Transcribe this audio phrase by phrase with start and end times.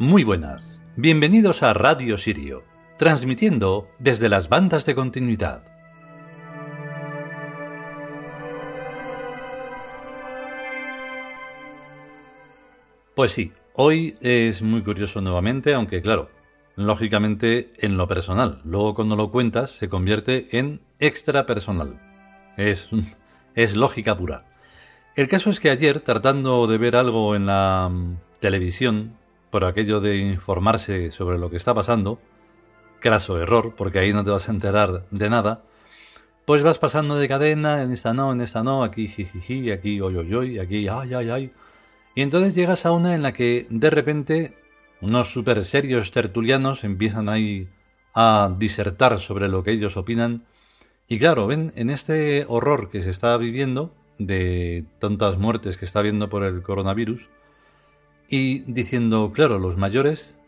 [0.00, 2.64] Muy buenas, bienvenidos a Radio Sirio,
[2.96, 5.62] transmitiendo desde las bandas de continuidad.
[13.14, 16.30] Pues sí, hoy es muy curioso nuevamente, aunque claro,
[16.76, 18.62] lógicamente en lo personal.
[18.64, 22.00] Luego cuando lo cuentas se convierte en extra personal.
[22.56, 22.88] Es,
[23.54, 24.46] es lógica pura.
[25.14, 29.19] El caso es que ayer, tratando de ver algo en la mm, televisión,
[29.50, 32.20] por aquello de informarse sobre lo que está pasando,
[33.00, 35.62] craso error, porque ahí no te vas a enterar de nada,
[36.44, 40.58] pues vas pasando de cadena, en esta no, en esta no, aquí jijiji, aquí hoy,
[40.58, 41.52] aquí ay ay ay.
[42.14, 44.56] Y entonces llegas a una en la que de repente
[45.00, 47.68] unos super serios tertulianos empiezan ahí
[48.14, 50.44] a disertar sobre lo que ellos opinan.
[51.08, 56.00] Y claro, ven, en este horror que se está viviendo, de tantas muertes que está
[56.00, 57.30] habiendo por el coronavirus,
[58.30, 60.38] y diciendo, claro, los mayores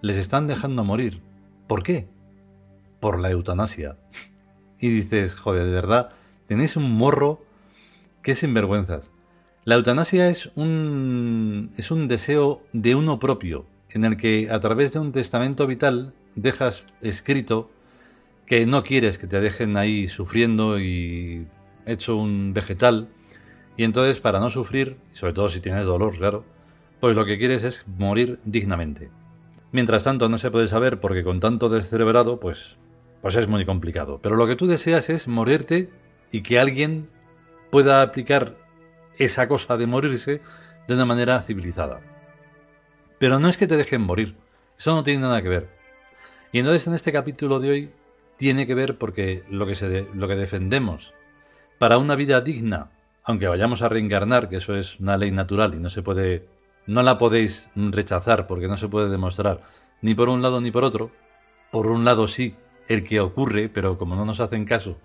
[0.00, 1.20] les están dejando morir.
[1.66, 2.06] ¿Por qué?
[3.00, 3.96] Por la eutanasia.
[4.78, 6.10] Y dices, joder, de verdad,
[6.46, 7.44] tenéis un morro
[8.22, 9.10] que sinvergüenzas.
[9.64, 14.92] La eutanasia es un, es un deseo de uno propio, en el que a través
[14.92, 17.70] de un testamento vital dejas escrito
[18.46, 21.46] que no quieres que te dejen ahí sufriendo y
[21.86, 23.08] hecho un vegetal,
[23.76, 26.44] y entonces para no sufrir, sobre todo si tienes dolor, claro,
[27.02, 29.10] pues lo que quieres es morir dignamente.
[29.72, 32.76] Mientras tanto no se puede saber porque con tanto descerebrado, pues,
[33.20, 34.20] pues es muy complicado.
[34.22, 35.90] Pero lo que tú deseas es morirte
[36.30, 37.08] y que alguien
[37.70, 38.54] pueda aplicar
[39.18, 40.42] esa cosa de morirse
[40.86, 41.98] de una manera civilizada.
[43.18, 44.36] Pero no es que te dejen morir,
[44.78, 45.66] eso no tiene nada que ver.
[46.52, 47.90] Y entonces en este capítulo de hoy
[48.36, 51.12] tiene que ver porque lo que, se lo que defendemos
[51.80, 52.90] para una vida digna,
[53.24, 57.02] aunque vayamos a reencarnar, que eso es una ley natural y no se puede no
[57.02, 59.60] la podéis rechazar porque no se puede demostrar
[60.00, 61.10] ni por un lado ni por otro.
[61.70, 62.54] Por un lado sí,
[62.88, 64.98] el que ocurre, pero como no nos hacen caso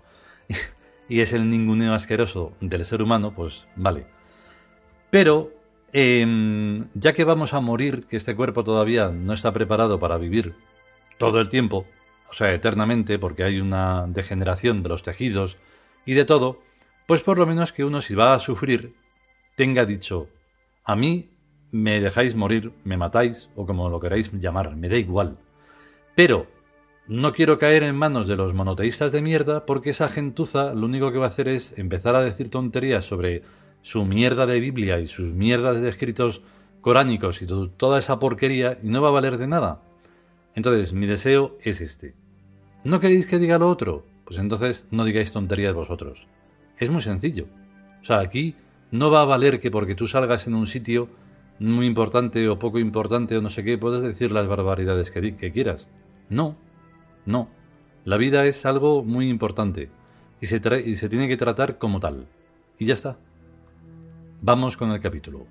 [1.08, 4.06] y es el ninguneo asqueroso del ser humano, pues vale.
[5.10, 5.52] Pero
[5.92, 10.54] em, ya que vamos a morir, que este cuerpo todavía no está preparado para vivir
[11.16, 11.86] todo el tiempo,
[12.28, 15.56] o sea, eternamente, porque hay una degeneración de los tejidos
[16.04, 16.60] y de todo,
[17.06, 18.94] pues por lo menos que uno si va a sufrir
[19.56, 20.28] tenga dicho,
[20.84, 21.30] a mí
[21.70, 25.38] me dejáis morir, me matáis o como lo queráis llamar, me da igual.
[26.14, 26.46] Pero
[27.06, 31.12] no quiero caer en manos de los monoteístas de mierda porque esa gentuza lo único
[31.12, 33.42] que va a hacer es empezar a decir tonterías sobre
[33.82, 36.42] su mierda de Biblia y sus mierdas de escritos
[36.80, 39.80] coránicos y toda esa porquería y no va a valer de nada.
[40.54, 42.14] Entonces, mi deseo es este.
[42.84, 44.04] ¿No queréis que diga lo otro?
[44.24, 46.26] Pues entonces no digáis tonterías vosotros.
[46.78, 47.46] Es muy sencillo.
[48.02, 48.54] O sea, aquí
[48.90, 51.08] no va a valer que porque tú salgas en un sitio
[51.58, 55.88] muy importante o poco importante o no sé qué, puedes decir las barbaridades que, quieras.
[56.28, 56.56] No,
[57.26, 57.48] no.
[58.04, 59.90] La vida es algo muy importante
[60.40, 62.26] y se, y se tiene que tratar como tal.
[62.78, 63.18] Y ya está.
[64.40, 65.46] Vamos con el capítulo.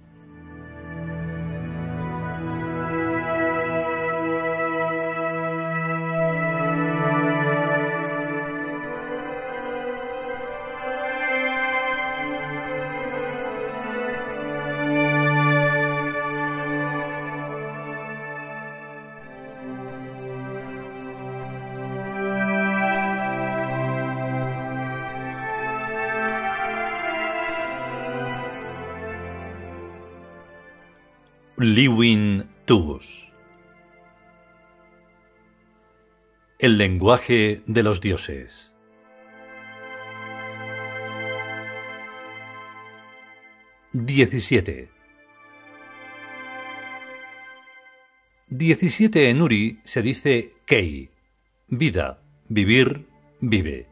[31.59, 33.31] Liwin Tubus
[36.59, 38.71] El lenguaje de los dioses
[43.93, 44.91] 17
[48.49, 51.09] 17 en Uri se dice Kei,
[51.69, 53.07] vida, vivir,
[53.39, 53.87] vive.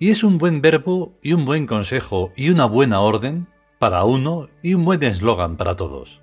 [0.00, 3.46] Y es un buen verbo y un buen consejo y una buena orden
[3.78, 6.20] para uno y un buen eslogan para todos.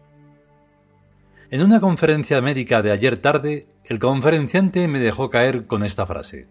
[1.51, 6.47] En una conferencia médica de ayer tarde, el conferenciante me dejó caer con esta frase.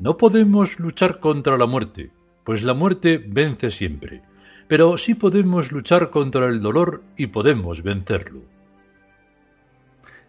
[0.00, 2.10] No podemos luchar contra la muerte,
[2.44, 4.22] pues la muerte vence siempre,
[4.66, 8.42] pero sí podemos luchar contra el dolor y podemos vencerlo.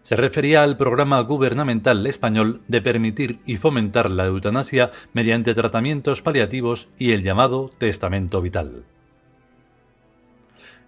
[0.02, 6.88] Se refería al programa gubernamental español de permitir y fomentar la eutanasia mediante tratamientos paliativos
[6.98, 8.84] y el llamado testamento vital.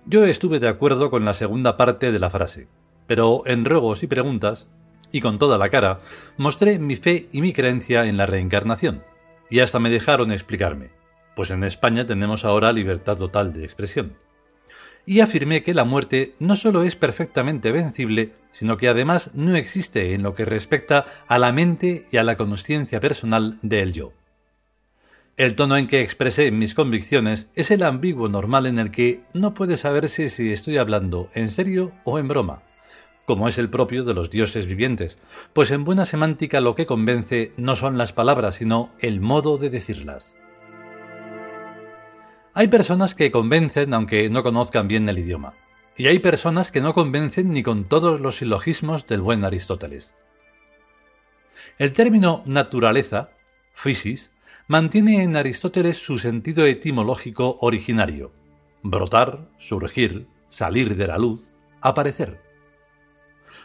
[0.05, 2.67] Yo estuve de acuerdo con la segunda parte de la frase,
[3.07, 4.67] pero en ruegos y preguntas,
[5.13, 6.01] y con toda la cara,
[6.37, 9.05] mostré mi fe y mi creencia en la reencarnación,
[9.49, 10.91] y hasta me dejaron explicarme,
[11.37, 14.17] pues en España tenemos ahora libertad total de expresión.
[15.05, 20.15] y afirmé que la muerte no solo es perfectamente vencible, sino que además no existe
[20.15, 24.13] en lo que respecta a la mente y a la conciencia personal del yo.
[25.39, 29.55] El tono en que expresé mis convicciones es el ambiguo normal en el que no
[29.55, 32.61] puede saberse si estoy hablando en serio o en broma,
[33.25, 35.19] como es el propio de los dioses vivientes,
[35.55, 39.71] pues en buena semántica lo que convence no son las palabras, sino el modo de
[39.71, 40.35] decirlas.
[42.53, 45.55] Hay personas que convencen aunque no conozcan bien el idioma,
[45.97, 50.13] y hay personas que no convencen ni con todos los silogismos del buen Aristóteles.
[51.79, 53.31] El término naturaleza,
[53.73, 54.31] physis,
[54.69, 58.33] mantiene en Aristóteles su sentido etimológico originario,
[58.83, 62.41] brotar, surgir, salir de la luz, aparecer.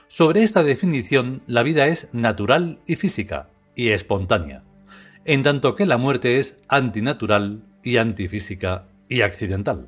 [0.08, 4.64] Sobre esta definición, la vida es natural y física, y espontánea,
[5.26, 9.88] en tanto que la muerte es antinatural y antifísica y accidental.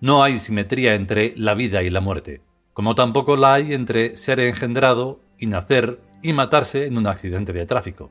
[0.00, 2.40] No hay simetría entre la vida y la muerte,
[2.72, 7.66] como tampoco la hay entre ser engendrado y nacer y matarse en un accidente de
[7.66, 8.10] tráfico.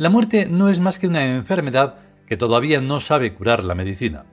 [0.00, 4.24] La muerte no es más que una enfermedad que todavía no sabe curar la medicina,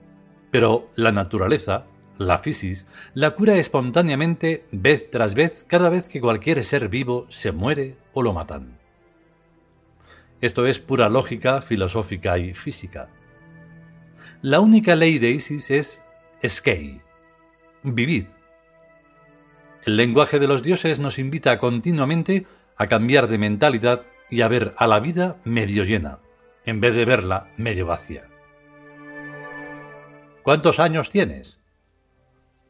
[0.49, 1.83] pero la naturaleza,
[2.17, 7.51] la fisis, la cura espontáneamente vez tras vez cada vez que cualquier ser vivo se
[7.51, 8.77] muere o lo matan.
[10.39, 13.09] Esto es pura lógica filosófica y física.
[14.41, 16.01] La única ley de Isis es
[16.47, 17.01] Skei.
[17.83, 18.27] Vivid.
[19.83, 22.45] El lenguaje de los dioses nos invita continuamente
[22.77, 26.19] a cambiar de mentalidad y a ver a la vida medio llena,
[26.65, 28.23] en vez de verla medio vacía.
[30.43, 31.57] ¿Cuántos años tienes?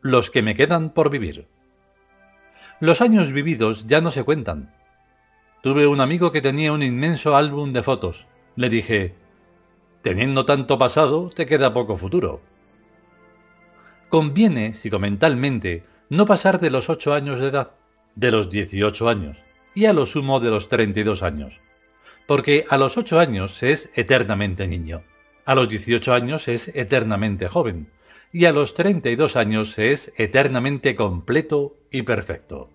[0.01, 1.47] Los que me quedan por vivir.
[2.79, 4.71] Los años vividos ya no se cuentan.
[5.61, 8.25] Tuve un amigo que tenía un inmenso álbum de fotos.
[8.55, 9.15] Le dije,
[10.01, 12.41] teniendo tanto pasado, te queda poco futuro.
[14.09, 17.71] Conviene, psicomentalmente, no pasar de los ocho años de edad,
[18.15, 19.43] de los dieciocho años,
[19.77, 21.61] y a lo sumo de los treinta y dos años.
[22.25, 25.03] Porque a los ocho años se es eternamente niño,
[25.45, 27.91] a los dieciocho años se es eternamente joven,
[28.33, 32.71] y a los treinta y dos años se es eternamente completo y perfecto.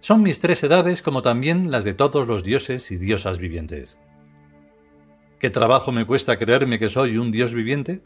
[0.00, 3.96] Son mis tres edades como también las de todos los dioses y diosas vivientes.
[5.38, 8.02] ¿Qué trabajo me cuesta creerme que soy un dios viviente?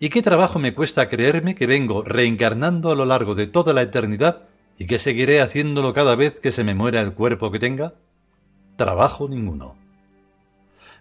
[0.00, 3.82] ¿Y qué trabajo me cuesta creerme que vengo reencarnando a lo largo de toda la
[3.82, 4.49] eternidad
[4.80, 7.92] y que seguiré haciéndolo cada vez que se me muera el cuerpo que tenga?
[8.76, 9.76] Trabajo ninguno.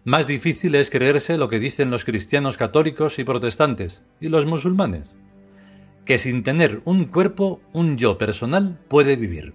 [0.03, 5.15] Más difícil es creerse lo que dicen los cristianos católicos y protestantes y los musulmanes,
[6.03, 9.53] que sin tener un cuerpo, un yo personal puede vivir.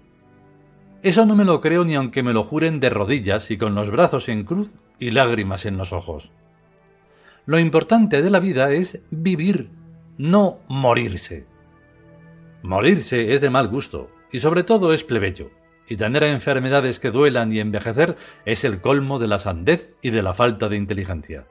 [1.03, 3.91] Eso no me lo creo ni aunque me lo juren de rodillas y con los
[3.91, 6.31] brazos en cruz y lágrimas en los ojos.
[7.45, 9.69] Lo importante de la vida es vivir,
[10.17, 11.45] no morirse.
[12.63, 15.53] Morirse es de mal gusto, y sobre todo es plebeyo,
[15.89, 20.25] y tener enfermedades que duelan y envejecer es el colmo de la sandez y de
[20.25, 21.45] la falta de inteligencia.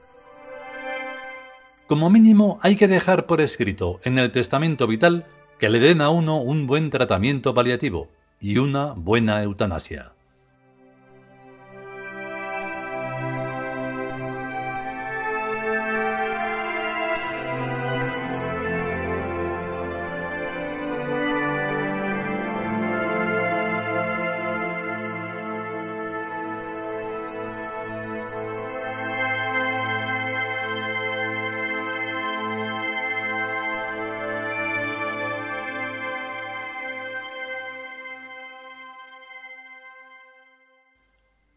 [1.86, 5.24] Como mínimo hay que dejar por escrito en el testamento vital
[5.58, 10.13] que le den a uno un buen tratamiento paliativo y una buena eutanasia.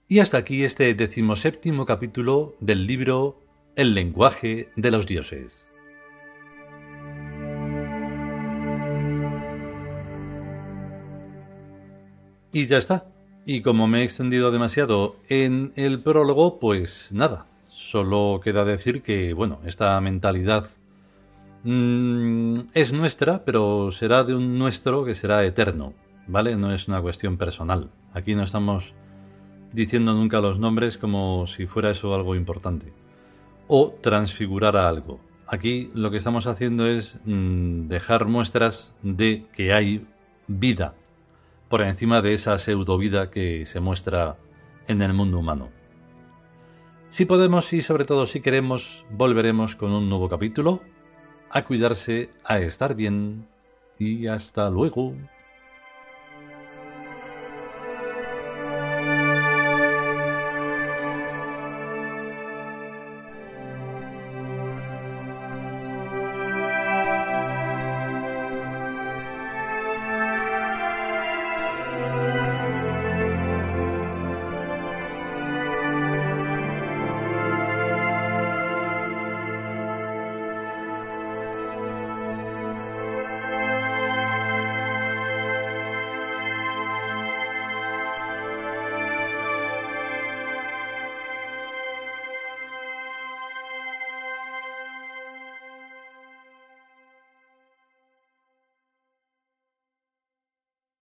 [0.09, 3.41] Y hasta aquí este decimoséptimo capítulo del libro
[3.75, 5.67] El lenguaje de los dioses.
[12.53, 13.07] Y ya está.
[13.45, 17.45] Y como me he extendido demasiado en el prólogo, pues nada.
[17.67, 20.69] Solo queda decir que, bueno, esta mentalidad
[21.63, 25.93] mm, es nuestra, pero será de un nuestro que será eterno,
[26.27, 26.55] ¿vale?
[26.55, 27.89] No es una cuestión personal.
[28.13, 28.93] Aquí no estamos
[29.73, 32.91] diciendo nunca los nombres como si fuera eso algo importante.
[33.67, 35.19] O transfigurar a algo.
[35.47, 40.05] Aquí lo que estamos haciendo es mm, dejar muestras de que hay
[40.47, 40.93] vida
[41.69, 44.37] por encima de esa pseudo vida que se muestra
[44.87, 45.69] en el mundo humano.
[47.09, 50.81] Si podemos y sobre todo si queremos, volveremos con un nuevo capítulo.
[51.49, 53.47] A cuidarse, a estar bien
[53.97, 55.13] y hasta luego.